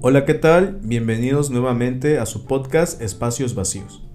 Hola, 0.00 0.24
¿qué 0.24 0.34
tal? 0.34 0.78
Bienvenidos 0.84 1.50
nuevamente 1.50 2.20
a 2.20 2.26
su 2.26 2.46
podcast 2.46 3.02
Espacios 3.02 3.56
Vacíos. 3.56 4.06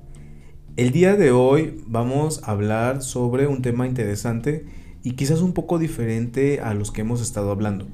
El 0.77 0.91
día 0.93 1.17
de 1.17 1.31
hoy 1.31 1.83
vamos 1.85 2.41
a 2.45 2.51
hablar 2.51 3.01
sobre 3.01 3.47
un 3.47 3.61
tema 3.61 3.85
interesante 3.85 4.65
y 5.03 5.11
quizás 5.15 5.41
un 5.41 5.51
poco 5.51 5.79
diferente 5.79 6.61
a 6.61 6.73
los 6.73 6.91
que 6.91 7.01
hemos 7.01 7.21
estado 7.21 7.51
hablando. 7.51 7.89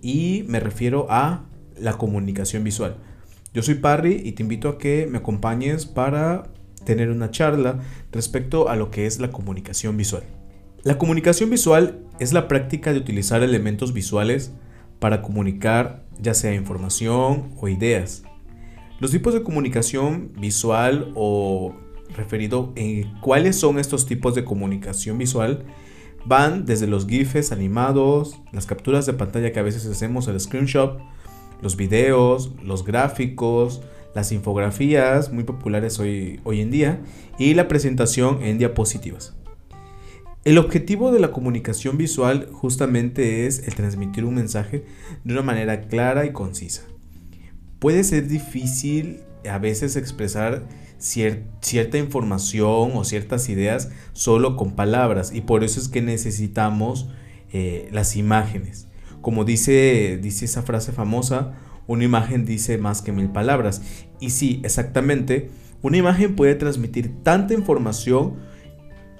Y 0.00 0.46
me 0.48 0.60
refiero 0.60 1.08
a 1.10 1.44
la 1.78 1.98
comunicación 1.98 2.64
visual. 2.64 2.96
Yo 3.52 3.60
soy 3.60 3.74
Parry 3.74 4.22
y 4.24 4.32
te 4.32 4.42
invito 4.42 4.70
a 4.70 4.78
que 4.78 5.06
me 5.06 5.18
acompañes 5.18 5.84
para 5.84 6.44
tener 6.84 7.10
una 7.10 7.30
charla 7.30 7.80
respecto 8.12 8.70
a 8.70 8.76
lo 8.76 8.90
que 8.90 9.04
es 9.04 9.20
la 9.20 9.30
comunicación 9.30 9.98
visual. 9.98 10.22
La 10.84 10.96
comunicación 10.96 11.50
visual 11.50 11.98
es 12.18 12.32
la 12.32 12.48
práctica 12.48 12.94
de 12.94 12.98
utilizar 12.98 13.42
elementos 13.42 13.92
visuales 13.92 14.52
para 15.00 15.20
comunicar 15.20 16.05
ya 16.20 16.34
sea 16.34 16.54
información 16.54 17.50
o 17.60 17.68
ideas. 17.68 18.22
Los 18.98 19.10
tipos 19.10 19.34
de 19.34 19.42
comunicación 19.42 20.32
visual 20.38 21.12
o 21.14 21.74
referido 22.14 22.72
en 22.76 23.20
cuáles 23.20 23.56
son 23.56 23.78
estos 23.78 24.06
tipos 24.06 24.34
de 24.34 24.44
comunicación 24.44 25.18
visual 25.18 25.64
van 26.24 26.64
desde 26.64 26.86
los 26.86 27.06
GIFs 27.06 27.52
animados, 27.52 28.40
las 28.52 28.66
capturas 28.66 29.06
de 29.06 29.12
pantalla 29.12 29.52
que 29.52 29.60
a 29.60 29.62
veces 29.62 29.86
hacemos, 29.86 30.26
el 30.28 30.40
screenshot, 30.40 30.98
los 31.62 31.76
videos, 31.76 32.52
los 32.62 32.84
gráficos, 32.84 33.82
las 34.14 34.32
infografías 34.32 35.32
muy 35.32 35.44
populares 35.44 35.98
hoy, 36.00 36.40
hoy 36.44 36.60
en 36.60 36.70
día 36.70 37.00
y 37.38 37.54
la 37.54 37.68
presentación 37.68 38.42
en 38.42 38.58
diapositivas. 38.58 39.34
El 40.46 40.58
objetivo 40.58 41.10
de 41.10 41.18
la 41.18 41.32
comunicación 41.32 41.98
visual 41.98 42.48
justamente 42.52 43.48
es 43.48 43.66
el 43.66 43.74
transmitir 43.74 44.24
un 44.24 44.36
mensaje 44.36 44.84
de 45.24 45.32
una 45.32 45.42
manera 45.42 45.88
clara 45.88 46.24
y 46.24 46.30
concisa. 46.30 46.82
Puede 47.80 48.04
ser 48.04 48.28
difícil 48.28 49.22
a 49.50 49.58
veces 49.58 49.96
expresar 49.96 50.68
cierta 50.98 51.98
información 51.98 52.92
o 52.94 53.02
ciertas 53.02 53.48
ideas 53.48 53.90
solo 54.12 54.54
con 54.54 54.76
palabras 54.76 55.32
y 55.34 55.40
por 55.40 55.64
eso 55.64 55.80
es 55.80 55.88
que 55.88 56.00
necesitamos 56.00 57.08
eh, 57.52 57.88
las 57.90 58.14
imágenes. 58.14 58.86
Como 59.22 59.44
dice, 59.44 60.16
dice 60.22 60.44
esa 60.44 60.62
frase 60.62 60.92
famosa, 60.92 61.54
una 61.88 62.04
imagen 62.04 62.44
dice 62.44 62.78
más 62.78 63.02
que 63.02 63.10
mil 63.10 63.30
palabras. 63.30 63.82
Y 64.20 64.30
sí, 64.30 64.60
exactamente, 64.62 65.50
una 65.82 65.96
imagen 65.96 66.36
puede 66.36 66.54
transmitir 66.54 67.20
tanta 67.24 67.52
información 67.52 68.36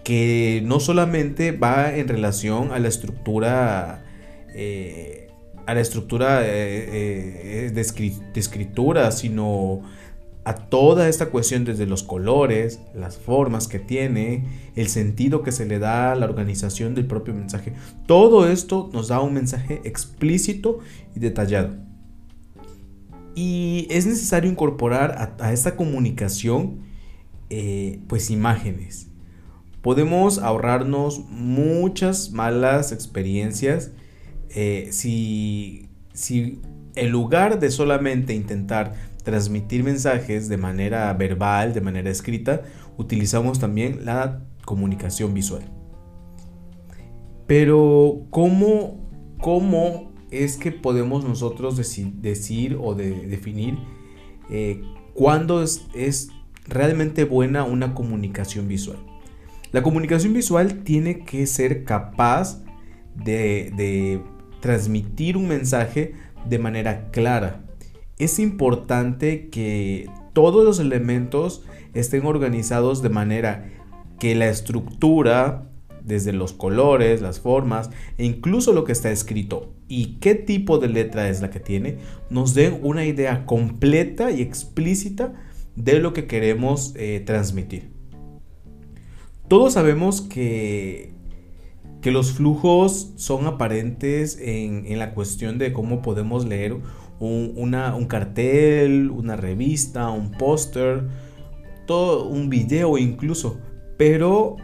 que 0.06 0.62
no 0.64 0.78
solamente 0.78 1.50
va 1.50 1.92
en 1.92 2.06
relación 2.06 2.70
a 2.70 2.78
la 2.78 2.86
estructura 2.86 4.04
eh, 4.54 5.32
a 5.66 5.74
la 5.74 5.80
estructura 5.80 6.46
eh, 6.46 7.66
eh, 7.66 7.70
de, 7.74 7.80
escritura, 8.40 9.10
sino 9.10 9.82
a 10.44 10.54
toda 10.54 11.08
esta 11.08 11.27
cuestión 11.30 11.64
desde 11.64 11.86
los 11.86 12.04
colores, 12.04 12.78
las 12.94 13.18
formas 13.18 13.66
que 13.66 13.80
tiene, 13.80 14.44
el 14.77 14.86
sentido 14.86 15.42
que 15.42 15.50
se 15.50 15.66
le 15.66 15.80
da 15.80 16.12
a 16.12 16.14
la 16.14 16.27
organización 16.27 16.94
del 16.94 17.08
propio 17.08 17.34
mensaje. 17.34 17.72
Todo 18.06 18.48
esto 18.48 18.88
nos 18.92 19.08
da 19.08 19.20
un 19.20 19.34
mensaje 19.34 19.80
explícito 19.82 20.78
y 21.16 21.18
detallado. 21.18 21.74
Y 23.34 23.88
es 23.90 24.06
necesario 24.06 24.48
incorporar 24.48 25.36
a, 25.40 25.52
esta 25.52 25.74
comunicación 25.74 26.82
pues 28.06 28.30
imágenes 28.30 29.08
podemos 29.87 30.39
ahorrarnos 30.39 31.20
muchas 31.31 32.33
malas 32.33 32.91
experiencias 32.91 33.92
eh, 34.51 34.89
si, 34.91 35.91
si 36.12 36.61
en 36.97 37.11
lugar 37.12 37.61
de 37.61 37.70
solamente 37.70 38.34
intentar 38.34 38.95
transmitir 39.23 39.84
mensajes 39.84 40.48
de 40.48 40.57
manera 40.57 41.12
verbal, 41.12 41.73
de 41.73 41.83
manera 41.83 42.11
escrita, 42.11 42.63
utilizamos 42.96 43.61
también 43.61 44.05
la 44.05 44.42
comunicación 44.64 45.33
visual. 45.33 45.63
Pero, 47.46 48.27
¿cómo, 48.30 49.08
cómo 49.41 50.13
es 50.33 50.57
que 50.57 50.73
podemos 50.73 51.23
nosotros 51.23 51.77
decir 51.77 52.77
o 52.80 52.96
definir 52.96 53.79
eh, 54.51 54.83
cuándo 55.14 55.63
es 55.63 56.29
realmente 56.67 57.23
buena 57.23 57.63
una 57.63 57.95
comunicación 57.95 58.67
visual? 58.67 58.98
La 59.72 59.82
comunicación 59.82 60.32
visual 60.32 60.84
tiene 60.84 61.20
que 61.24 61.46
ser 61.46 61.84
capaz 61.84 62.62
de, 63.14 64.22
transmitir 64.60 65.36
un 65.36 65.48
mensaje 65.48 66.14
de 66.48 66.58
manera 66.58 67.10
clara. 67.10 67.64
Es 68.18 68.38
importante 68.38 69.48
que 69.48 70.08
todos 70.32 70.64
los 70.64 70.80
elementos 70.80 71.62
estén 71.94 72.24
organizados 72.27 73.02
de 73.02 73.10
manera 73.10 73.70
que 74.18 74.34
la 74.34 74.48
estructura, 74.48 75.68
desde 76.02 76.33
los 76.33 76.52
colores, 76.52 77.20
las 77.20 77.40
formas 77.40 77.90
e 78.16 78.24
incluso 78.24 78.72
lo 78.72 78.84
que 78.84 78.92
está 78.92 79.10
escrito 79.10 79.74
y 79.88 80.16
qué 80.20 80.34
tipo 80.34 80.78
de 80.78 80.88
letra 80.88 81.28
es 81.28 81.42
la 81.42 81.50
que 81.50 81.60
tiene, 81.60 81.98
nos 82.30 82.54
den 82.54 82.78
una 82.83 83.04
idea 83.04 83.44
completa 83.44 84.30
y 84.30 84.40
explícita 84.40 85.34
de 85.74 86.00
lo 86.00 86.12
que 86.12 86.27
queremos 86.27 86.94
eh, 86.96 87.22
transmitir. 87.24 87.95
Todos 89.48 89.74
sabemos 89.74 90.23
que, 90.23 91.12
que 92.02 92.11
los 92.11 92.33
flujos 92.33 93.12
son 93.14 93.46
aparentes 93.46 94.39
en, 94.40 94.98
la 94.98 95.14
cuestión 95.14 95.58
de 95.58 95.73
cómo 95.73 96.02
podemos 96.02 96.45
leer 96.45 96.77
un, 97.20 97.55
un 97.57 98.05
cartel, 98.07 99.11
una 99.11 99.36
revista, 99.36 100.11
un 100.11 100.33
póster, 100.33 101.05
todo 101.86 102.29
un 102.29 102.51
video 102.51 102.98
incluso. 102.98 103.61
Pero 103.96 104.57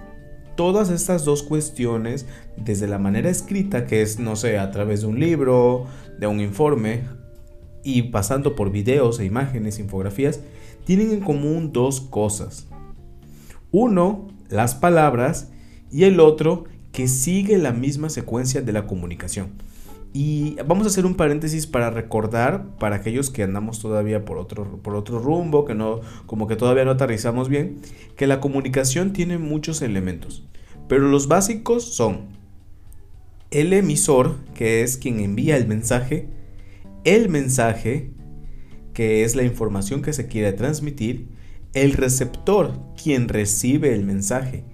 todas 0.57 0.91
estas 0.91 1.25
dos 1.25 1.45
cuestiones, 1.45 2.27
desde 2.57 2.89
la 2.89 2.99
manera 2.99 3.31
escrita, 3.31 3.87
que 3.87 4.03
es, 4.03 4.19
no 4.19 4.35
sé, 4.35 4.59
a 4.59 4.73
través 4.73 5.03
de 5.03 5.07
un 5.07 5.21
libro, 5.21 5.87
de 6.19 6.27
un 6.27 6.41
informe, 6.41 7.03
y 7.85 8.03
pasando 8.03 8.57
por 8.57 8.73
videos 8.73 9.21
e 9.21 9.25
imágenes, 9.25 9.79
infografías, 9.79 10.41
tienen 10.85 11.13
en 11.13 11.21
común 11.21 11.73
dos 11.73 12.01
cosas. 12.01 12.67
Uno 13.71 14.32
las 14.53 14.75
palabras 14.75 15.51
y 15.91 16.05
el 16.05 16.21
otro 16.21 16.65
que 16.93 17.09
sigue 17.09 17.59
la 17.59 17.73
misma 17.73 18.11
secuencia 18.11 18.63
de 18.63 18.73
la 18.73 18.87
comunicación. 18.87 19.51
Y 20.15 20.57
vamos 20.67 20.87
a 20.87 20.91
hacer 20.91 21.07
un 21.07 21.15
paréntesis 21.15 21.67
para 21.67 21.91
recordar, 21.91 22.67
para 22.79 22.97
aquellos 22.97 23.31
que 23.31 23.43
andamos 23.43 23.81
todavía 23.81 24.27
por 24.27 24.37
otro, 24.37 24.79
por 24.83 24.95
otro 24.95 25.19
rumbo, 25.19 25.65
que 25.65 25.75
no, 25.75 26.01
como 26.27 26.47
que 26.47 26.57
todavía 26.57 26.85
no 26.85 26.91
aterrizamos 26.91 27.49
bien, 27.49 27.81
que 28.15 28.27
la 28.27 28.41
comunicación 28.41 29.15
tiene 29.15 29.39
muchos 29.39 29.81
elementos. 29.81 30.47
Pero 30.87 31.09
los 31.09 31.29
básicos 31.29 31.95
son 31.95 32.27
el 33.51 33.73
emisor, 33.73 34.37
que 34.55 34.83
es 34.83 34.99
quien 34.99 35.21
envía 35.21 35.57
el 35.57 35.67
mensaje, 35.67 36.29
el 37.05 37.31
mensaje, 37.31 38.11
que 38.93 39.25
es 39.25 39.35
la 39.35 39.45
información 39.45 40.03
que 40.03 40.13
se 40.13 40.27
quiere 40.27 40.53
transmitir, 40.53 41.29
el 41.75 41.93
receptor, 41.93 42.79
quien 43.03 43.29
recibe 43.29 43.95
el 43.95 44.05
mensaje. 44.05 44.65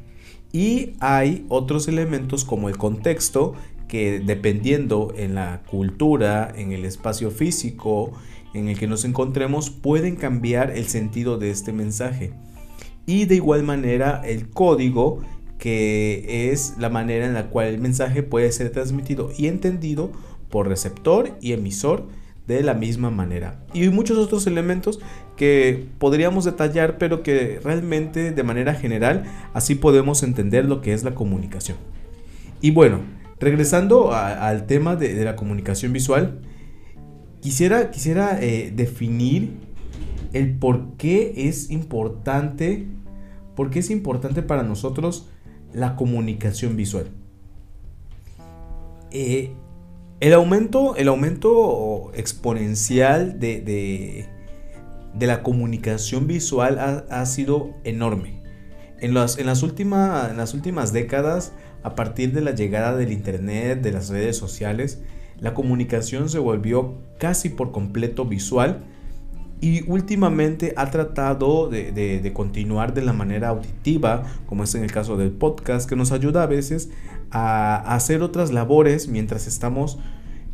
Y 0.52 0.94
hay 1.00 1.44
otros 1.48 1.88
elementos 1.88 2.44
como 2.44 2.68
el 2.68 2.76
contexto, 2.76 3.54
que 3.86 4.20
dependiendo 4.20 5.12
en 5.16 5.34
la 5.34 5.62
cultura, 5.70 6.52
en 6.54 6.72
el 6.72 6.84
espacio 6.84 7.30
físico 7.30 8.12
en 8.54 8.68
el 8.68 8.78
que 8.78 8.86
nos 8.86 9.04
encontremos, 9.04 9.70
pueden 9.70 10.16
cambiar 10.16 10.70
el 10.70 10.86
sentido 10.86 11.38
de 11.38 11.50
este 11.50 11.72
mensaje. 11.72 12.32
Y 13.06 13.24
de 13.26 13.36
igual 13.36 13.62
manera 13.62 14.22
el 14.24 14.48
código, 14.50 15.22
que 15.58 16.50
es 16.52 16.74
la 16.78 16.88
manera 16.88 17.26
en 17.26 17.34
la 17.34 17.48
cual 17.48 17.68
el 17.68 17.78
mensaje 17.78 18.22
puede 18.22 18.52
ser 18.52 18.70
transmitido 18.70 19.30
y 19.36 19.48
entendido 19.48 20.12
por 20.50 20.68
receptor 20.68 21.36
y 21.40 21.52
emisor 21.52 22.06
de 22.48 22.62
la 22.62 22.72
misma 22.74 23.10
manera. 23.10 23.60
Y 23.74 23.88
muchos 23.90 24.16
otros 24.16 24.46
elementos 24.46 24.98
que 25.36 25.86
podríamos 25.98 26.46
detallar, 26.46 26.96
pero 26.96 27.22
que 27.22 27.60
realmente 27.62 28.32
de 28.32 28.42
manera 28.42 28.74
general 28.74 29.24
así 29.52 29.74
podemos 29.74 30.22
entender 30.22 30.64
lo 30.64 30.80
que 30.80 30.94
es 30.94 31.04
la 31.04 31.14
comunicación. 31.14 31.76
Y 32.62 32.70
bueno, 32.70 33.00
regresando 33.38 34.12
al 34.14 34.66
tema 34.66 34.96
de, 34.96 35.22
la 35.22 35.36
comunicación 35.36 35.92
visual, 35.92 36.40
quisiera, 37.40 37.90
quisiera 37.90 38.42
eh, 38.42 38.72
definir 38.74 39.52
el 40.32 40.56
por 40.56 40.96
qué 40.96 41.34
es 41.48 41.70
importante, 41.70 42.86
por 43.54 43.68
qué 43.68 43.80
es 43.80 43.90
importante 43.90 44.42
para 44.42 44.62
nosotros 44.62 45.28
la 45.74 45.96
comunicación 45.96 46.76
visual. 46.76 47.08
Eh, 49.10 49.52
el 50.20 50.34
aumento, 50.34 50.96
el 50.96 51.08
aumento 51.08 52.10
exponencial 52.14 53.38
de, 53.38 53.60
de, 55.14 55.26
la 55.26 55.42
comunicación 55.42 56.26
visual 56.26 57.06
ha, 57.08 57.26
sido 57.26 57.74
enorme. 57.84 58.42
En 59.00 59.14
las, 59.14 59.38
en, 59.38 59.46
las 59.46 59.62
en 59.62 60.36
las 60.36 60.54
últimas 60.54 60.92
décadas, 60.92 61.52
a 61.82 61.94
partir 61.94 62.32
de 62.32 62.40
la 62.40 62.50
llegada 62.50 62.96
del 62.96 63.12
Internet, 63.12 63.80
de 63.80 63.92
las 63.92 64.08
redes 64.08 64.36
sociales, 64.36 65.00
la 65.38 65.54
comunicación 65.54 66.28
se 66.28 66.40
volvió 66.40 66.98
casi 67.18 67.48
por 67.48 67.70
completo 67.70 68.24
visual 68.24 68.84
y 69.60 69.88
últimamente 69.90 70.72
ha 70.76 70.90
tratado 70.90 71.68
de, 71.68 72.32
continuar 72.34 72.94
de 72.94 73.02
la 73.02 73.12
manera 73.12 73.48
auditiva, 73.48 74.24
como 74.46 74.64
es 74.64 74.74
en 74.74 74.84
el 74.84 74.92
caso 74.92 75.16
del 75.16 75.32
podcast, 75.32 75.88
que 75.88 75.96
nos 75.96 76.12
ayuda 76.12 76.44
a 76.44 76.46
veces 76.46 76.90
a, 77.30 77.76
hacer 77.94 78.22
otras 78.22 78.52
labores 78.52 79.08
mientras 79.08 79.46
estamos 79.46 79.98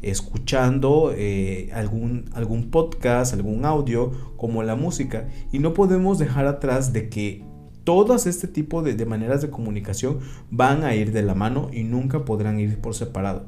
escuchando 0.01 1.13
eh, 1.17 1.71
algún, 1.75 2.31
algún 2.35 2.71
podcast, 2.71 3.35
algún 3.35 3.65
audio, 3.65 4.13
como 4.37 4.63
la 4.63 4.75
música. 4.75 5.29
Y 5.53 5.59
no 5.59 5.75
podemos 5.75 6.19
dejar 6.19 6.47
atrás 6.47 6.93
de 6.93 7.09
que 7.09 7.45
todas 7.85 8.27
este 8.27 8.49
tipo 8.49 8.83
de, 8.83 8.95
de 8.95 9.07
maneras 9.07 9.43
de 9.43 9.51
comunicación 9.51 10.21
van 10.51 10.85
a 10.85 10.95
ir 10.95 11.13
de 11.13 11.23
la 11.23 11.35
mano 11.35 11.69
y 11.73 11.85
nunca 11.85 12.25
podrán 12.25 12.59
ir 12.59 12.79
por 12.79 12.95
separado. 12.95 13.47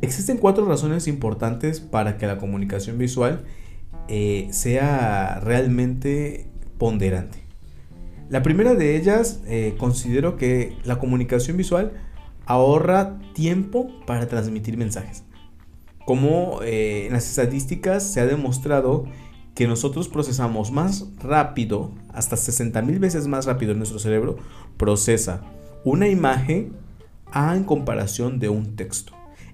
Existen 0.00 0.36
cuatro 0.36 0.66
razones 0.66 1.08
importantes 1.08 1.80
para 1.80 2.16
que 2.16 2.26
la 2.26 2.38
comunicación 2.38 2.98
visual 2.98 3.44
eh, 4.08 4.48
sea 4.50 5.40
realmente 5.40 6.46
ponderante. 6.78 7.44
La 8.28 8.42
primera 8.42 8.74
de 8.74 8.96
ellas, 8.96 9.42
eh, 9.46 9.74
considero 9.78 10.36
que 10.36 10.76
la 10.84 10.98
comunicación 10.98 11.56
visual 11.56 11.92
ahorra 12.46 13.18
tiempo 13.34 13.88
para 14.06 14.28
transmitir 14.28 14.76
mensajes. 14.76 15.24
Como 16.06 16.60
eh, 16.62 17.06
en 17.06 17.12
las 17.12 17.28
estadísticas 17.28 18.02
se 18.02 18.20
ha 18.20 18.26
demostrado 18.26 19.04
que 19.54 19.68
nosotros 19.68 20.08
procesamos 20.08 20.72
más 20.72 21.06
rápido, 21.18 21.92
hasta 22.12 22.36
60 22.36 22.82
mil 22.82 22.98
veces 22.98 23.26
más 23.26 23.46
rápido 23.46 23.74
nuestro 23.74 23.98
cerebro, 23.98 24.36
procesa 24.76 25.42
una 25.84 26.08
imagen 26.08 26.72
a 27.30 27.54
en 27.54 27.64
comparación 27.64 28.38
de 28.38 28.48
un 28.48 28.76
texto. 28.76 29.12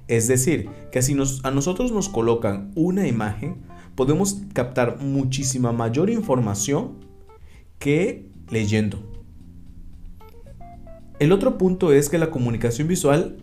Es 0.08 0.26
decir, 0.26 0.69
que 0.91 1.02
si 1.02 1.17
a 1.44 1.50
nosotros 1.50 1.93
nos 1.93 2.08
colocan 2.08 2.73
una 2.75 3.06
imagen, 3.06 3.56
podemos 4.00 4.41
captar 4.55 4.99
muchísima 5.02 5.73
mayor 5.73 6.08
información 6.08 7.05
que 7.79 8.31
leyendo. 8.49 8.99
El 11.19 11.32
otro 11.32 11.58
punto 11.58 11.93
es 11.93 12.08
que 12.08 12.17
la 12.17 12.31
comunicación 12.31 12.88
visual 12.88 13.37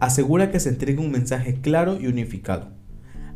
asegura 0.00 0.50
que 0.50 0.60
se 0.60 0.68
entregue 0.68 0.98
un 0.98 1.10
mensaje 1.10 1.54
claro 1.62 1.98
y 1.98 2.06
unificado. 2.06 2.68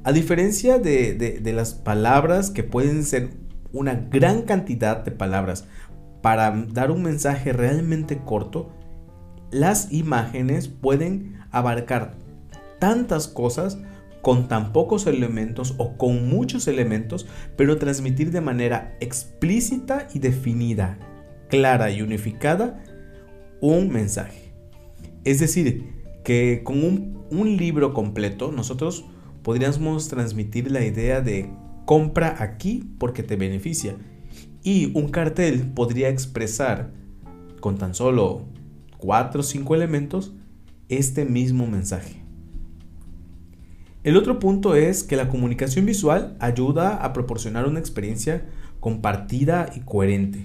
A 0.04 0.12
diferencia 0.12 0.78
de, 0.78 1.14
de, 1.14 1.52
las 1.54 1.72
palabras 1.72 2.50
que 2.50 2.64
pueden 2.64 3.02
ser 3.02 3.30
una 3.72 3.94
gran 3.94 4.42
cantidad 4.42 5.02
de 5.02 5.10
palabras 5.10 5.64
para 6.20 6.50
dar 6.50 6.90
un 6.90 7.02
mensaje 7.02 7.54
realmente 7.54 8.18
corto, 8.18 8.74
las 9.50 9.90
imágenes 9.90 10.68
pueden 10.68 11.38
abarcar 11.50 12.12
tantas 12.78 13.26
cosas 13.26 13.78
con 14.22 14.48
tan 14.48 14.72
pocos 14.72 15.06
elementos 15.06 15.74
o 15.78 15.96
con 15.96 16.28
muchos 16.28 16.68
elementos, 16.68 17.26
pero 17.56 17.78
transmitir 17.78 18.30
de 18.30 18.40
manera 18.40 18.96
explícita 19.00 20.08
y 20.14 20.18
definida, 20.18 20.98
clara 21.48 21.90
y 21.90 22.02
unificada 22.02 22.82
un 23.60 23.88
mensaje. 23.90 24.52
Es 25.24 25.40
decir, 25.40 25.98
que 26.24 26.62
con 26.64 27.16
un, 27.30 27.56
libro 27.56 27.94
completo 27.94 28.52
nosotros 28.52 29.06
podríamos 29.42 30.08
transmitir 30.08 30.70
la 30.70 30.84
idea 30.84 31.20
de 31.20 31.50
compra 31.86 32.36
aquí 32.38 32.84
porque 32.98 33.22
te 33.22 33.36
beneficia. 33.36 33.96
Y 34.62 34.92
un 34.98 35.08
cartel 35.08 35.72
podría 35.72 36.08
expresar 36.08 36.92
con 37.60 37.78
tan 37.78 37.94
solo 37.94 38.46
4 38.98 39.40
o 39.40 39.42
5 39.42 39.74
elementos 39.74 40.34
este 40.88 41.24
mismo 41.24 41.66
mensaje. 41.66 42.17
El 44.04 44.16
otro 44.16 44.38
punto 44.38 44.76
es 44.76 45.02
que 45.02 45.16
la 45.16 45.28
comunicación 45.28 45.84
visual 45.84 46.36
ayuda 46.38 46.96
a 46.96 47.12
proporcionar 47.12 47.66
una 47.66 47.80
experiencia 47.80 48.46
compartida 48.78 49.70
y 49.74 49.80
coherente. 49.80 50.44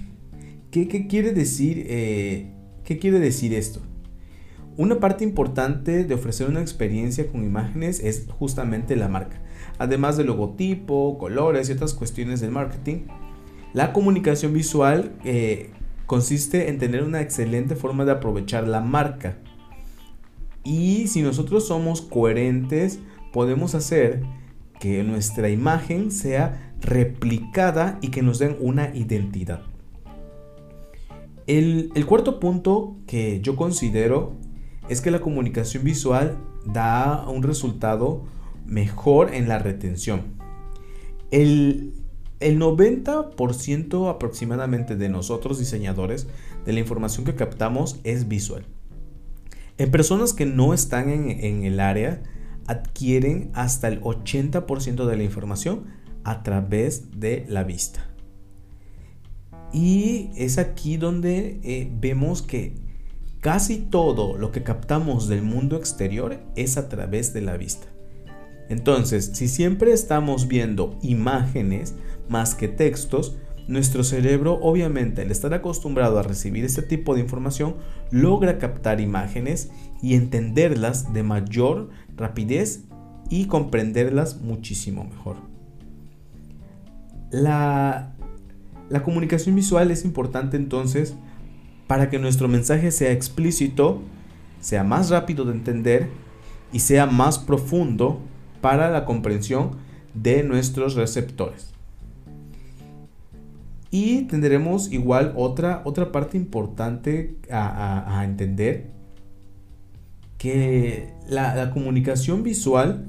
¿Qué, 0.72 1.06
quiere, 1.06 1.32
decir, 1.32 1.86
eh, 1.88 2.50
¿qué 2.82 2.98
quiere 2.98 3.20
decir 3.20 3.54
esto? 3.54 3.80
Una 4.76 4.98
parte 4.98 5.22
importante 5.22 6.02
de 6.02 6.14
ofrecer 6.14 6.48
una 6.48 6.60
experiencia 6.60 7.28
con 7.28 7.44
imágenes 7.44 8.00
es 8.00 8.26
justamente 8.28 8.96
la 8.96 9.08
marca. 9.08 9.40
Además 9.78 10.16
del 10.16 10.26
logotipo, 10.26 11.16
colores 11.16 11.68
y 11.68 11.72
otras 11.72 11.94
cuestiones 11.94 12.40
del 12.40 12.50
marketing, 12.50 13.06
la 13.72 13.92
comunicación 13.92 14.52
visual 14.52 15.12
eh, 15.24 15.70
consiste 16.06 16.70
en 16.70 16.78
tener 16.78 17.04
una 17.04 17.20
excelente 17.20 17.76
forma 17.76 18.04
de 18.04 18.12
aprovechar 18.12 18.66
la 18.66 18.80
marca. 18.80 19.38
Y 20.64 21.06
si 21.06 21.22
nosotros 21.22 21.68
somos 21.68 22.00
coherentes, 22.00 22.98
podemos 23.34 23.74
hacer 23.74 24.22
que 24.78 25.02
nuestra 25.02 25.50
imagen 25.50 26.12
sea 26.12 26.72
replicada 26.80 27.98
y 28.00 28.08
que 28.08 28.22
nos 28.22 28.38
den 28.38 28.56
una 28.60 28.94
identidad. 28.94 29.62
El, 31.48 31.90
cuarto 32.06 32.38
punto 32.38 32.96
que 33.08 33.40
yo 33.40 33.56
considero 33.56 34.36
es 34.88 35.00
que 35.00 35.10
la 35.10 35.20
comunicación 35.20 35.82
visual 35.82 36.38
da 36.64 37.28
un 37.28 37.42
resultado 37.42 38.22
mejor 38.66 39.34
en 39.34 39.48
la 39.48 39.58
retención. 39.58 40.36
El, 41.32 41.92
el 42.38 42.60
90% 42.60 44.08
aproximadamente 44.08 44.94
de 44.94 45.08
nosotros 45.08 45.58
diseñadores 45.58 46.28
de 46.64 46.72
la 46.72 46.78
información 46.78 47.26
que 47.26 47.34
captamos 47.34 47.98
es 48.04 48.28
visual. 48.28 48.64
En 49.76 49.90
personas 49.90 50.34
que 50.34 50.46
no 50.46 50.72
están 50.72 51.10
en, 51.10 51.30
en 51.30 51.64
el 51.64 51.80
área, 51.80 52.22
adquieren 52.66 53.50
hasta 53.54 53.88
el 53.88 54.00
80% 54.00 55.06
de 55.06 55.16
la 55.16 55.22
información 55.22 55.84
a 56.24 56.42
través 56.42 57.20
de 57.20 57.44
la 57.48 57.64
vista. 57.64 58.10
Y 59.72 60.30
es 60.36 60.58
aquí 60.58 60.96
donde 60.96 61.60
eh, 61.64 61.90
vemos 62.00 62.42
que 62.42 62.76
casi 63.40 63.78
todo 63.78 64.38
lo 64.38 64.52
que 64.52 64.62
captamos 64.62 65.28
del 65.28 65.42
mundo 65.42 65.76
exterior 65.76 66.40
es 66.56 66.76
a 66.78 66.88
través 66.88 67.34
de 67.34 67.42
la 67.42 67.56
vista. 67.56 67.88
Entonces, 68.68 69.32
si 69.34 69.48
siempre 69.48 69.92
estamos 69.92 70.48
viendo 70.48 70.98
imágenes 71.02 71.94
más 72.28 72.54
que 72.54 72.68
textos, 72.68 73.36
nuestro 73.66 74.04
cerebro, 74.04 74.58
obviamente, 74.60 75.22
al 75.22 75.30
estar 75.30 75.54
acostumbrado 75.54 76.18
a 76.18 76.22
recibir 76.22 76.64
este 76.64 76.82
tipo 76.82 77.14
de 77.14 77.20
información, 77.20 77.76
logra 78.10 78.58
captar 78.58 79.00
imágenes 79.00 79.70
y 80.02 80.14
entenderlas 80.14 81.12
de 81.12 81.22
mayor 81.22 81.90
rapidez 82.16 82.84
y 83.30 83.46
comprenderlas 83.46 84.40
muchísimo 84.40 85.04
mejor. 85.04 85.36
La, 87.30 88.14
la 88.88 89.02
comunicación 89.02 89.54
visual 89.54 89.90
es 89.90 90.04
importante 90.04 90.56
entonces 90.56 91.14
para 91.86 92.10
que 92.10 92.18
nuestro 92.18 92.48
mensaje 92.48 92.90
sea 92.90 93.12
explícito, 93.12 94.02
sea 94.60 94.84
más 94.84 95.10
rápido 95.10 95.44
de 95.44 95.52
entender 95.52 96.08
y 96.72 96.80
sea 96.80 97.06
más 97.06 97.38
profundo 97.38 98.20
para 98.60 98.90
la 98.90 99.04
comprensión 99.04 99.72
de 100.14 100.42
nuestros 100.42 100.94
receptores. 100.94 101.74
Y 103.90 104.22
tendremos 104.22 104.90
igual 104.90 105.34
otra, 105.36 105.82
otra 105.84 106.10
parte 106.10 106.36
importante 106.36 107.36
a, 107.48 108.22
entender, 108.24 108.90
que 110.44 111.08
la, 111.26 111.70
comunicación 111.70 112.42
visual 112.42 113.06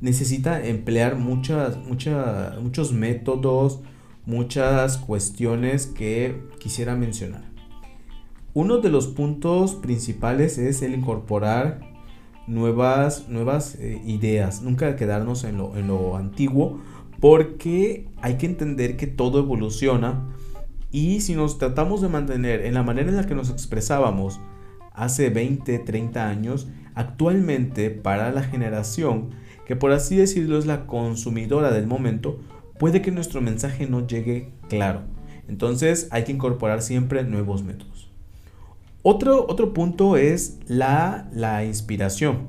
necesita 0.00 0.64
emplear 0.64 1.16
muchas, 1.16 1.76
muchos 1.76 2.92
métodos, 2.92 3.80
muchas 4.26 4.96
cuestiones 4.96 5.88
que 5.88 6.40
quisiera 6.60 6.94
mencionar. 6.94 7.50
Uno 8.54 8.78
de 8.78 8.90
los 8.90 9.08
puntos 9.08 9.74
principales 9.74 10.56
es 10.56 10.82
el 10.82 10.94
incorporar 10.94 11.80
nuevas, 12.46 13.28
nuevas 13.28 13.74
eh, 13.80 14.00
ideas, 14.06 14.62
nunca 14.62 14.94
quedarnos 14.94 15.42
en 15.42 15.56
lo, 15.56 15.76
en 15.76 15.88
lo 15.88 16.16
antiguo, 16.16 16.80
porque 17.18 18.06
hay 18.20 18.38
que 18.38 18.46
entender 18.46 18.96
que 18.96 19.08
todo 19.08 19.40
evoluciona 19.40 20.28
y 20.92 21.22
si 21.22 21.34
nos 21.34 21.58
tratamos 21.58 22.02
de 22.02 22.08
mantener 22.08 22.64
en 22.64 22.74
la 22.74 22.84
manera 22.84 23.08
en 23.08 23.16
la 23.16 23.26
que 23.26 23.34
nos 23.34 23.50
expresábamos 23.50 24.38
hace 24.94 25.30
20, 25.30 25.78
30 25.78 26.28
años, 26.28 26.68
actualmente 26.94 27.90
para 27.90 28.30
la 28.32 28.42
generación 28.42 29.30
que 29.66 29.76
por 29.76 29.92
así 29.92 30.16
decirlo 30.16 30.58
es 30.58 30.66
la 30.66 30.86
consumidora 30.86 31.70
del 31.70 31.86
momento, 31.86 32.40
puede 32.78 33.00
que 33.00 33.12
nuestro 33.12 33.40
mensaje 33.40 33.86
no 33.86 34.06
llegue 34.06 34.50
claro. 34.68 35.02
Entonces 35.48 36.08
hay 36.10 36.24
que 36.24 36.32
incorporar 36.32 36.82
siempre 36.82 37.22
nuevos 37.22 37.62
métodos. 37.62 38.10
Otro, 39.02 39.46
otro 39.48 39.72
punto 39.72 40.16
es 40.16 40.58
la, 40.66 41.28
la 41.32 41.64
inspiración. 41.64 42.48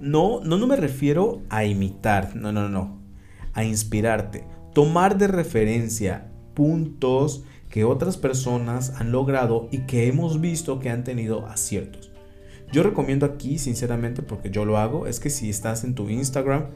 No, 0.00 0.40
no, 0.42 0.58
no 0.58 0.66
me 0.66 0.76
refiero 0.76 1.42
a 1.50 1.64
imitar, 1.64 2.34
no, 2.34 2.52
no, 2.52 2.68
no 2.68 3.02
a 3.54 3.64
inspirarte, 3.64 4.44
tomar 4.72 5.18
de 5.18 5.28
referencia 5.28 6.30
puntos 6.54 7.44
que 7.72 7.84
otras 7.84 8.18
personas 8.18 8.92
han 9.00 9.12
logrado 9.12 9.66
y 9.72 9.86
que 9.86 10.06
hemos 10.06 10.42
visto 10.42 10.78
que 10.78 10.90
han 10.90 11.04
tenido 11.04 11.46
aciertos. 11.46 12.12
Yo 12.70 12.82
recomiendo 12.82 13.24
aquí, 13.24 13.58
sinceramente, 13.58 14.20
porque 14.20 14.50
yo 14.50 14.66
lo 14.66 14.76
hago, 14.76 15.06
es 15.06 15.20
que 15.20 15.30
si 15.30 15.48
estás 15.48 15.82
en 15.82 15.94
tu 15.94 16.10
Instagram, 16.10 16.66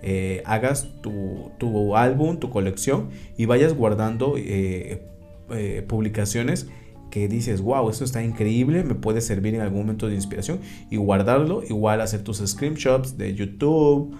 eh, 0.00 0.42
hagas 0.46 0.88
tu, 1.02 1.94
álbum, 1.94 2.38
tu 2.38 2.48
colección 2.48 3.10
y 3.36 3.44
vayas 3.44 3.74
guardando 3.74 4.36
eh, 4.38 5.02
eh, 5.50 5.84
publicaciones 5.86 6.68
que 7.10 7.28
dices, 7.28 7.60
wow, 7.60 7.90
esto 7.90 8.04
está 8.04 8.22
increíble, 8.22 8.82
me 8.82 8.94
puede 8.94 9.20
servir 9.20 9.54
en 9.54 9.60
algún 9.60 9.80
momento 9.80 10.08
de 10.08 10.14
inspiración 10.14 10.60
y 10.90 10.96
guardarlo, 10.96 11.64
igual 11.64 12.00
hacer 12.00 12.22
tus 12.22 12.38
screenshots 12.38 13.18
de 13.18 13.34
YouTube 13.34 14.16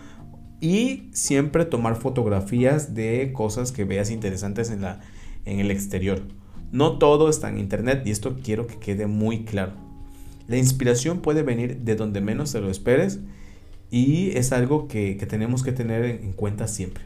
y 0.61 1.09
siempre 1.15 1.65
tomar 1.65 1.97
fotografías 1.97 2.95
de 2.95 3.33
cosas 3.33 3.73
que 3.73 3.85
veas 3.85 4.11
interesantes 4.11 4.71
en, 4.71 4.83
la, 4.83 5.01
en 5.47 5.61
el 5.61 5.71
exterior. 5.71 6.21
No 6.73 6.99
todo 6.99 7.31
está 7.31 7.49
en 7.49 7.59
internet 7.59 8.03
y 8.05 8.11
esto 8.11 8.37
quiero 8.43 8.67
que 8.67 8.77
quede 8.77 9.07
muy 9.07 9.45
claro. 9.45 9.73
La 10.49 10.59
inspiración 10.59 11.21
puede 11.21 11.43
venir 11.43 11.79
de 11.79 11.97
donde 11.97 12.21
menos 12.21 12.53
te 12.53 12.61
lo 12.61 12.71
esperes 12.71 13.21
y 13.91 14.31
es 14.37 14.53
algo 14.53 14.89
que, 14.89 15.15
tenemos 15.29 15.63
que 15.63 15.73
tener 15.73 16.05
en, 16.05 16.33
cuenta 16.33 16.69
siempre. 16.69 17.05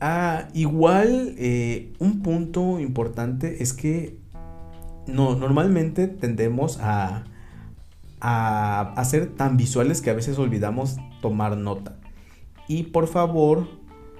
Ah, 0.00 0.48
igual, 0.52 1.34
eh, 1.38 1.92
un 1.98 2.22
punto 2.22 2.80
importante 2.80 3.62
es 3.62 3.72
que 3.72 4.18
no, 5.06 5.34
normalmente 5.34 6.08
tendemos 6.08 6.78
a, 6.80 7.24
a, 8.20 8.92
a 8.96 9.04
ser 9.04 9.34
tan 9.34 9.56
visuales 9.56 10.02
que 10.02 10.10
a 10.10 10.14
veces 10.14 10.38
olvidamos 10.38 10.96
tomar 11.22 11.56
nota. 11.56 11.96
Y 12.68 12.84
por 12.84 13.06
favor, 13.06 13.68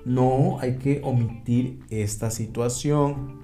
no 0.04 0.58
hay 0.60 0.76
que 0.76 1.00
omitir 1.04 1.80
esta 1.90 2.30
situación. 2.30 3.40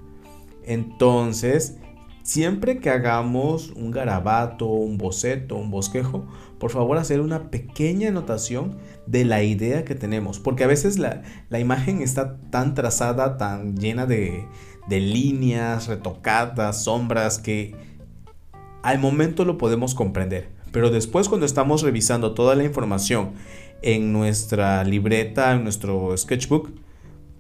Entonces, 0.65 1.79
siempre 2.23 2.79
que 2.79 2.91
hagamos 2.91 3.71
un 3.71 3.91
garabato, 3.91 4.67
un 4.67 4.99
boceto, 4.99 5.57
un 5.57 5.71
bosquejo, 5.71 6.27
por 6.59 6.71
favor 6.71 6.99
hacer 6.99 7.21
una 7.21 7.51
pequeña 7.51 8.09
anotación 8.09 8.77
de 9.07 9.25
la 9.25 9.43
idea 9.43 9.85
que 9.85 9.95
tenemos. 9.95 10.39
Porque 10.39 10.65
a 10.65 10.67
veces 10.67 10.99
la, 10.99 11.23
imagen 11.59 12.03
está 12.03 12.39
tan 12.51 12.75
trazada, 12.75 13.37
tan 13.39 13.77
llena 13.77 14.07
de, 14.07 14.47
de 14.89 15.01
líneas, 15.01 15.89
retocadas, 15.89 16.85
sombras, 16.85 17.39
que 17.39 17.75
al 18.83 18.99
momento 18.99 19.45
lo 19.45 19.59
podemos 19.59 19.95
comprender. 19.95 20.51
Pero 20.73 20.91
después 20.91 21.29
cuando 21.29 21.47
estamos 21.47 21.83
revisando 21.83 22.33
toda 22.33 22.55
la 22.55 22.65
información 22.65 23.33
en 23.83 24.13
nuestra 24.13 24.85
libreta, 24.85 25.53
en 25.53 25.65
nuestro 25.65 26.17
sketchbook, 26.17 26.71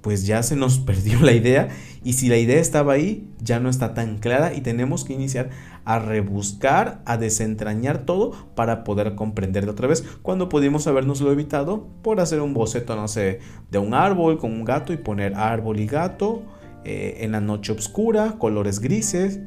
pues 0.00 0.26
ya 0.26 0.42
se 0.42 0.56
nos 0.56 0.78
perdió 0.86 1.20
la 1.20 1.32
idea 1.32 1.68
y 2.02 2.14
si 2.14 2.28
la 2.28 2.38
idea 2.38 2.60
estaba 2.60 2.94
ahí 2.94 3.28
ya 3.42 3.60
no 3.60 3.68
está 3.68 3.94
tan 3.94 4.18
clara 4.18 4.54
y 4.54 4.60
tenemos 4.60 5.04
que 5.04 5.12
iniciar 5.12 5.50
a 5.84 5.98
rebuscar, 5.98 7.02
a 7.04 7.16
desentrañar 7.16 8.04
todo 8.04 8.32
para 8.54 8.84
poder 8.84 9.14
comprenderlo 9.14 9.72
otra 9.72 9.88
vez 9.88 10.04
cuando 10.22 10.48
pudimos 10.48 10.86
habernoslo 10.86 11.32
evitado 11.32 11.88
por 12.02 12.20
hacer 12.20 12.40
un 12.40 12.54
boceto, 12.54 12.96
no 12.96 13.08
sé, 13.08 13.40
de 13.70 13.78
un 13.78 13.94
árbol 13.94 14.38
con 14.38 14.52
un 14.52 14.64
gato 14.64 14.92
y 14.92 14.96
poner 14.96 15.34
árbol 15.34 15.80
y 15.80 15.86
gato 15.86 16.42
eh, 16.84 17.18
en 17.20 17.32
la 17.32 17.40
noche 17.40 17.72
oscura, 17.72 18.36
colores 18.38 18.80
grises, 18.80 19.40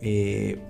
eh, 0.00 0.60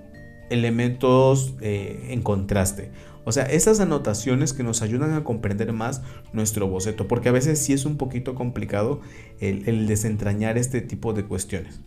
elementos 0.49 1.53
eh, 1.61 2.07
en 2.09 2.21
contraste. 2.21 2.91
O 3.29 3.31
sea, 3.31 3.43
esas 3.43 3.79
anotaciones 3.79 4.53
que 4.53 4.63
nos 4.63 4.81
ayudan 4.81 5.13
a 5.13 5.23
comprender 5.23 5.71
más 5.71 6.01
nuestro 6.33 6.67
boceto, 6.67 7.07
porque 7.07 7.29
a 7.29 7.31
veces 7.31 7.59
sí 7.59 7.73
es 7.73 7.85
un 7.85 7.95
poquito 7.95 8.33
complicado 8.33 9.01
el, 9.39 9.85
desentrañar 9.85 10.57
este 10.57 10.81
tipo 10.81 11.13
de 11.13 11.25
cuestiones. 11.25 11.79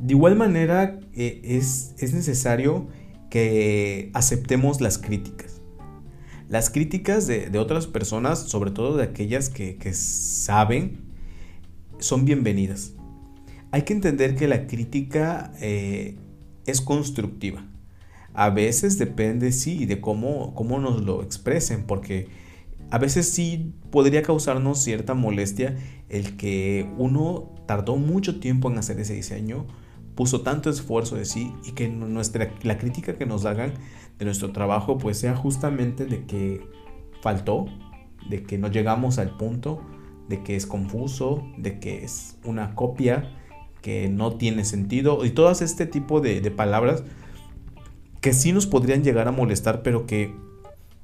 De 0.00 0.12
igual 0.12 0.34
manera, 0.34 0.98
eh, 1.12 1.40
es, 1.44 1.94
necesario 2.00 2.88
que 3.30 4.10
aceptemos 4.12 4.80
las 4.80 4.98
críticas. 4.98 5.60
Las 6.48 6.68
críticas 6.68 7.28
de, 7.28 7.56
otras 7.56 7.86
personas, 7.86 8.40
sobre 8.40 8.72
todo 8.72 8.96
de 8.96 9.04
aquellas 9.04 9.50
que, 9.50 9.94
saben, 9.94 10.98
son 12.00 12.24
bienvenidas. 12.24 12.94
Hay 13.70 13.82
que 13.82 13.92
entender 13.92 14.34
que 14.34 14.48
la 14.48 14.66
crítica 14.66 15.52
eh, 15.60 16.16
es 16.66 16.80
constructiva. 16.80 17.64
A 18.34 18.50
veces 18.50 18.98
depende, 18.98 19.52
sí, 19.52 19.86
de 19.86 20.00
cómo, 20.00 20.54
cómo 20.54 20.80
nos 20.80 21.02
lo 21.02 21.22
expresen, 21.22 21.84
porque 21.84 22.28
a 22.90 22.98
veces 22.98 23.28
sí 23.28 23.72
podría 23.90 24.22
causarnos 24.22 24.82
cierta 24.82 25.14
molestia 25.14 25.76
el 26.08 26.36
que 26.36 26.92
uno 26.98 27.52
tardó 27.66 27.96
mucho 27.96 28.40
tiempo 28.40 28.70
en 28.70 28.78
hacer 28.78 28.98
ese 28.98 29.14
diseño, 29.14 29.66
puso 30.16 30.42
tanto 30.42 30.68
esfuerzo 30.68 31.16
de 31.16 31.24
sí 31.24 31.52
y 31.64 31.72
que 31.72 31.88
nuestra, 31.88 32.52
la 32.62 32.76
crítica 32.78 33.16
que 33.16 33.26
nos 33.26 33.46
hagan 33.46 33.72
de 34.18 34.24
nuestro 34.24 34.52
trabajo 34.52 34.98
pues 34.98 35.18
sea 35.18 35.34
justamente 35.36 36.04
de 36.06 36.24
que 36.24 36.60
faltó, 37.22 37.66
de 38.28 38.42
que 38.42 38.58
no 38.58 38.68
llegamos 38.68 39.18
al 39.18 39.36
punto, 39.36 39.80
de 40.28 40.42
que 40.42 40.56
es 40.56 40.66
confuso, 40.66 41.46
de 41.56 41.78
que 41.80 42.04
es 42.04 42.36
una 42.44 42.74
copia 42.74 43.32
que 43.80 44.08
no 44.08 44.36
tiene 44.36 44.64
sentido 44.64 45.24
y 45.24 45.30
todas 45.30 45.62
este 45.62 45.86
tipo 45.86 46.20
de 46.20 46.50
palabras 46.50 47.04
que 48.24 48.32
sí 48.32 48.52
nos 48.52 48.66
podrían 48.66 49.04
llegar 49.04 49.28
a 49.28 49.32
molestar, 49.32 49.82
pero 49.82 50.06
que 50.06 50.34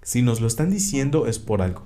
si 0.00 0.23
nos 0.23 0.41
lo 0.41 0.47
están 0.47 0.71
diciendo 0.71 1.27
es 1.27 1.39
por 1.39 1.61
algo. 1.61 1.83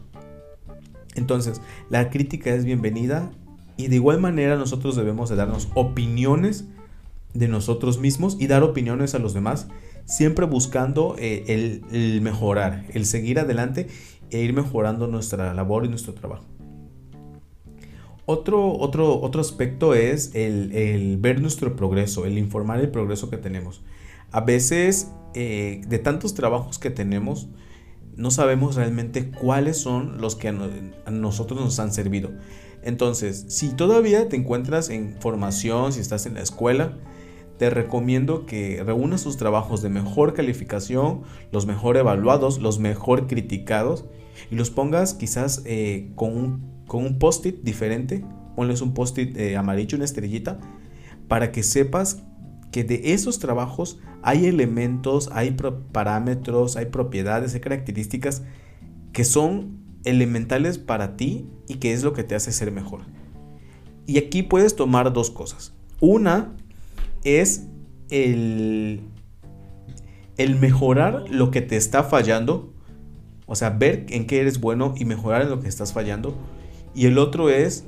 Entonces, 1.16 1.60
la 1.90 2.08
crítica 2.08 2.54
es 2.54 2.64
bienvenida 2.64 3.32
y 3.76 3.88
de 3.88 3.96
igual 3.96 4.20
manera 4.20 4.54
nosotros 4.54 4.94
debemos 4.94 5.28
de 5.28 5.34
darnos 5.34 5.70
opiniones 5.74 6.66
de 7.32 7.48
nosotros 7.48 7.98
mismos 7.98 8.36
y 8.38 8.46
dar 8.46 8.62
opiniones 8.62 9.16
a 9.16 9.18
los 9.18 9.34
demás, 9.34 9.66
siempre 10.04 10.46
buscando 10.46 11.16
eh, 11.18 11.82
el, 11.90 12.20
mejorar, 12.20 12.84
el 12.92 13.04
seguir 13.04 13.40
adelante 13.40 13.88
e 14.30 14.38
ir 14.38 14.52
mejorando 14.52 15.08
nuestra 15.08 15.52
labor 15.52 15.84
y 15.84 15.88
nuestro 15.88 16.14
trabajo. 16.14 16.44
Otro, 18.24 18.70
otro, 18.70 19.20
otro 19.20 19.40
aspecto 19.40 19.94
es 19.94 20.32
el, 20.36 20.70
el 20.76 21.16
ver 21.16 21.40
nuestro 21.40 21.74
progreso, 21.74 22.24
el 22.24 22.38
informar 22.38 22.78
el 22.78 22.90
progreso 22.90 23.30
que 23.30 23.36
tenemos. 23.36 23.82
A 24.30 24.40
veces 24.40 25.08
eh, 25.34 25.82
de 25.86 25.98
tantos 25.98 26.34
trabajos 26.34 26.78
que 26.78 26.90
tenemos, 26.90 27.48
no 28.16 28.30
sabemos 28.30 28.76
realmente 28.76 29.30
cuáles 29.30 29.78
son 29.78 30.20
los 30.20 30.36
que 30.36 30.48
a, 30.48 31.10
nosotros 31.10 31.60
nos 31.60 31.78
han 31.80 31.92
servido. 31.92 32.30
Entonces, 32.82 33.46
si 33.48 33.70
todavía 33.70 34.28
te 34.28 34.36
encuentras 34.36 34.90
en 34.90 35.16
formación, 35.20 35.92
si 35.92 36.00
estás 36.00 36.26
en 36.26 36.34
la 36.34 36.42
escuela, 36.42 36.98
te 37.58 37.70
recomiendo 37.70 38.46
que 38.46 38.82
reúnas 38.84 39.22
tus 39.22 39.36
trabajos 39.36 39.80
de 39.82 39.88
mejor 39.88 40.34
calificación, 40.34 41.22
los 41.50 41.66
mejor 41.66 41.96
evaluados, 41.96 42.58
los 42.58 42.78
mejor 42.78 43.26
criticados 43.26 44.04
y 44.50 44.56
los 44.56 44.70
pongas 44.70 45.14
quizás 45.14 45.62
eh, 45.64 46.10
con 46.14 46.62
un, 46.88 47.18
post-it 47.18 47.62
diferente. 47.62 48.24
Ponles 48.56 48.82
un 48.82 48.92
post-it 48.92 49.36
eh, 49.36 49.56
amarillo, 49.56 49.96
una 49.96 50.04
estrellita, 50.04 50.60
para 51.26 51.52
que 51.52 51.62
sepas 51.62 52.22
que 52.74 52.82
de 52.82 53.12
esos 53.12 53.38
trabajos 53.38 54.00
hay 54.20 54.46
elementos, 54.46 55.30
hay 55.32 55.56
parámetros, 55.92 56.74
hay 56.74 56.86
propiedades, 56.86 57.54
hay 57.54 57.60
características 57.60 58.42
que 59.12 59.22
son 59.22 59.78
elementales 60.02 60.78
para 60.78 61.16
ti 61.16 61.46
y 61.68 61.76
que 61.76 61.92
es 61.92 62.02
lo 62.02 62.14
que 62.14 62.24
te 62.24 62.34
hace 62.34 62.50
ser 62.50 62.72
mejor. 62.72 63.02
Y 64.08 64.18
aquí 64.18 64.42
puedes 64.42 64.74
tomar 64.74 65.12
dos 65.12 65.30
cosas. 65.30 65.72
Una 66.00 66.56
es 67.22 67.68
el, 68.10 69.02
el 70.36 70.56
mejorar 70.56 71.26
lo 71.30 71.52
que 71.52 71.62
te 71.62 71.76
está 71.76 72.02
fallando, 72.02 72.74
o 73.46 73.54
sea, 73.54 73.70
ver 73.70 74.04
en 74.08 74.26
qué 74.26 74.40
eres 74.40 74.58
bueno 74.58 74.94
y 74.96 75.04
mejorar 75.04 75.42
en 75.42 75.50
lo 75.50 75.60
que 75.60 75.68
estás 75.68 75.92
fallando. 75.92 76.36
Y 76.92 77.06
el 77.06 77.18
otro 77.18 77.50
es 77.50 77.84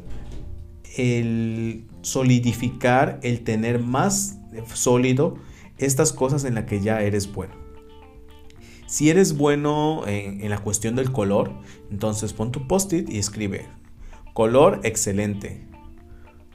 el 0.96 1.88
solidificar, 2.02 3.18
el 3.24 3.42
tener 3.42 3.80
más 3.80 4.38
sólido 4.72 5.38
estas 5.78 6.12
cosas 6.12 6.44
en 6.44 6.54
las 6.54 6.64
que 6.64 6.80
ya 6.80 7.02
eres 7.02 7.32
bueno. 7.32 7.54
Si 8.86 9.10
eres 9.10 9.36
bueno 9.36 10.06
en, 10.06 10.48
la 10.48 10.58
cuestión 10.58 10.94
del 10.94 11.10
color, 11.10 11.52
entonces 11.90 12.32
pon 12.32 12.52
tu 12.52 12.68
post-it 12.68 13.10
y 13.10 13.18
escribe 13.18 13.66
color 14.32 14.80
excelente. 14.84 15.66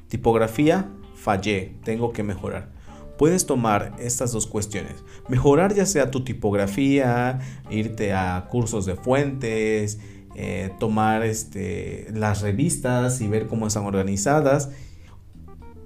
Tipografía 0.07 0.89
fallé, 1.15 1.75
tengo 1.83 2.13
que 2.13 2.23
mejorar. 2.23 2.71
Puedes 3.17 3.45
tomar 3.45 3.95
estas 3.99 4.31
dos 4.31 4.47
cuestiones. 4.47 5.03
Mejorar 5.27 5.75
ya 5.75 5.85
sea 5.85 6.09
tu 6.09 6.23
tipografía, 6.23 7.39
irte 7.69 8.13
a 8.13 8.47
cursos 8.49 8.85
de 8.85 8.95
fuentes, 8.95 9.99
eh, 10.35 10.71
tomar 10.79 11.23
este, 11.23 12.07
las 12.13 12.41
revistas 12.41 13.19
y 13.21 13.27
ver 13.27 13.47
cómo 13.47 13.67
están 13.67 13.85
organizadas 13.85 14.69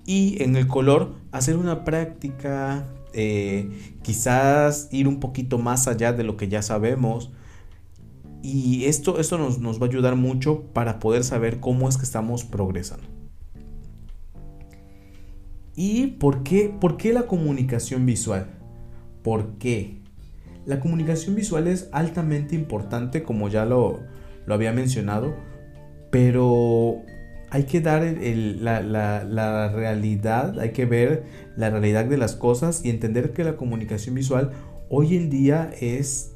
y 0.06 0.42
en 0.44 0.56
el 0.56 0.68
color 0.68 1.16
hacer 1.32 1.58
una 1.58 1.84
práctica, 1.84 2.88
eh, 3.14 3.70
quizás 4.02 4.90
ir 4.92 5.08
un 5.08 5.20
poquito 5.20 5.58
más 5.58 5.88
allá 5.88 6.14
de 6.14 6.24
lo 6.24 6.38
que 6.38 6.48
ya 6.48 6.62
sabemos. 6.62 7.32
Y 8.42 8.86
esto, 8.86 9.20
esto 9.20 9.38
nos, 9.38 9.60
nos 9.60 9.82
va 9.82 9.88
a 9.88 9.90
ayudar 9.90 10.16
mucho 10.16 10.64
para 10.74 11.00
poder 11.00 11.24
saber 11.24 11.60
cómo 11.60 11.90
es 11.90 11.98
que 11.98 12.04
estamos 12.04 12.44
progresando. 12.44 13.06
¿Y 15.76 16.08
por 16.08 16.44
qué, 16.44 16.74
por 16.80 16.98
qué 16.98 17.12
la 17.12 17.28
comunicación 17.28 18.06
visual? 18.06 18.48
¿Por 19.24 19.58
qué? 19.58 19.98
La 20.66 20.80
comunicación 20.80 21.36
visual 21.36 21.68
es 21.68 21.90
altamente 21.92 22.56
importante, 22.56 23.24
como 23.24 23.50
ya 23.50 23.66
lo, 23.66 24.00
había 24.48 24.72
mencionado, 24.72 25.36
pero 26.12 27.02
hay 27.50 27.64
que 27.64 27.82
dar 27.82 28.04
la, 28.04 29.70
realidad, 29.70 30.60
hay 30.60 30.72
que 30.72 30.86
ver 30.86 31.26
la 31.56 31.70
realidad 31.70 32.06
de 32.06 32.18
las 32.18 32.36
cosas 32.36 32.84
y 32.84 32.90
entender 32.90 33.34
que 33.34 33.44
la 33.44 33.56
comunicación 33.56 34.16
visual 34.16 34.52
hoy 34.90 35.16
en 35.16 35.30
día 35.30 35.72
es 35.80 36.34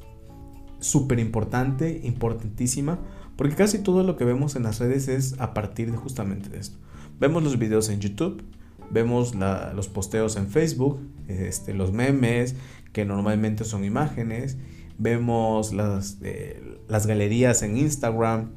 súper 0.80 1.20
importante, 1.20 2.02
importantísima, 2.04 3.00
porque 3.36 3.56
casi 3.56 3.80
todo 3.80 4.04
lo 4.04 4.18
que 4.18 4.26
vemos 4.26 4.56
en 4.56 4.64
las 4.64 4.80
redes 4.80 5.08
es 5.08 5.40
a 5.40 5.54
partir 5.54 5.92
de 5.92 5.98
justamente 5.98 6.50
de 6.50 6.60
esto. 6.60 6.78
Vemos 7.20 7.44
los 7.44 7.58
videos 7.58 7.90
en 7.90 8.00
YouTube, 8.00 8.44
vemos 8.92 9.36
los 9.36 9.88
posteos 9.88 10.36
en 10.36 10.48
Facebook, 10.48 11.00
este, 11.28 11.74
los 11.74 11.92
memes, 11.92 12.56
que 12.94 13.06
normalmente 13.06 13.64
son 13.66 13.84
imágenes, 13.84 14.58
vemos 14.98 15.74
las, 15.74 16.18
eh, 16.22 16.80
las 16.88 17.08
galerías 17.08 17.62
en 17.62 17.78
Instagram, 17.78 18.52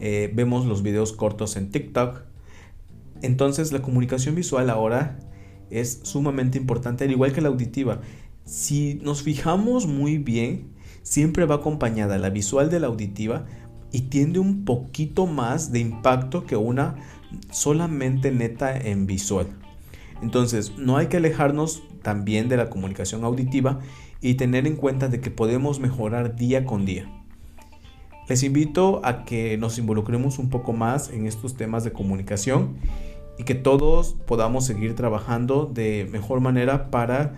eh, 0.00 0.30
vemos 0.34 0.66
los 0.66 0.82
videos 0.82 1.12
cortos 1.12 1.56
en 1.56 1.70
TikTok. 1.70 2.22
Entonces 3.22 3.72
la 3.72 3.82
comunicación 3.82 4.34
visual 4.34 4.70
ahora 4.70 5.18
es 5.70 6.00
sumamente 6.02 6.58
importante, 6.58 7.04
al 7.04 7.10
igual 7.10 7.32
que 7.32 7.40
la 7.40 7.48
auditiva. 7.48 8.00
Si 8.44 8.94
nos 9.02 9.22
fijamos 9.22 9.86
muy 9.86 10.18
bien, 10.18 10.70
siempre 11.02 11.44
va 11.44 11.56
acompañada 11.56 12.18
la 12.18 12.30
visual 12.30 12.70
de 12.70 12.80
la 12.80 12.86
auditiva 12.86 13.46
y 13.92 14.02
tiene 14.02 14.38
un 14.38 14.64
poquito 14.64 15.26
más 15.26 15.72
de 15.72 15.80
impacto 15.80 16.46
que 16.46 16.56
una 16.56 16.96
solamente 17.50 18.30
neta 18.30 18.76
en 18.76 19.06
visual. 19.06 19.46
Entonces, 20.22 20.72
no 20.76 20.96
hay 20.96 21.06
que 21.06 21.18
alejarnos 21.18 21.82
también 22.02 22.48
de 22.48 22.56
la 22.56 22.70
comunicación 22.70 23.24
auditiva 23.24 23.80
y 24.20 24.34
tener 24.34 24.66
en 24.66 24.76
cuenta 24.76 25.08
de 25.08 25.20
que 25.20 25.30
podemos 25.30 25.78
mejorar 25.78 26.36
día 26.36 26.64
con 26.64 26.84
día. 26.84 27.08
Les 28.28 28.42
invito 28.42 29.00
a 29.04 29.24
que 29.24 29.56
nos 29.56 29.78
involucremos 29.78 30.38
un 30.38 30.50
poco 30.50 30.74
más 30.74 31.10
en 31.10 31.26
estos 31.26 31.56
temas 31.56 31.82
de 31.82 31.92
comunicación 31.92 32.76
y 33.38 33.44
que 33.44 33.54
todos 33.54 34.16
podamos 34.26 34.66
seguir 34.66 34.94
trabajando 34.94 35.64
de 35.64 36.06
mejor 36.12 36.40
manera 36.40 36.90
para 36.90 37.36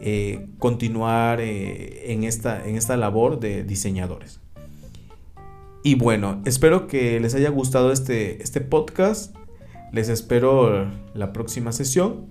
eh, 0.00 0.48
continuar 0.58 1.40
eh, 1.40 2.12
en, 2.12 2.24
esta, 2.24 2.66
en 2.66 2.74
esta 2.74 2.96
labor 2.96 3.38
de 3.38 3.62
diseñadores. 3.62 4.40
Y 5.84 5.94
bueno, 5.94 6.42
espero 6.44 6.88
que 6.88 7.20
les 7.20 7.36
haya 7.36 7.50
gustado 7.50 7.92
este, 7.92 8.42
este 8.42 8.60
podcast. 8.60 9.36
Les 9.92 10.08
espero 10.08 10.90
la 11.14 11.32
próxima 11.32 11.70
sesión. 11.70 12.26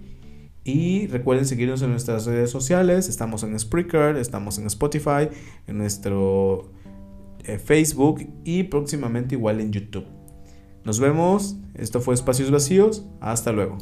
Y 0.63 1.07
recuerden 1.07 1.45
seguirnos 1.45 1.81
en 1.81 1.91
nuestras 1.91 2.25
redes 2.25 2.49
sociales. 2.49 3.07
Estamos 3.07 3.43
en 3.43 3.57
Spreaker, 3.57 4.17
estamos 4.17 4.57
en 4.57 4.67
Spotify, 4.67 5.29
en 5.67 5.77
nuestro 5.77 6.71
eh, 7.45 7.59
Facebook 7.59 8.27
y 8.43 8.63
próximamente 8.63 9.35
igual 9.35 9.59
en 9.59 9.71
YouTube. 9.71 10.05
Nos 10.83 10.99
vemos. 10.99 11.57
Esto 11.73 12.01
fue 12.01 12.13
Espacios 12.13 12.51
Vacíos. 12.51 13.05
Hasta 13.19 13.51
luego. 13.51 13.77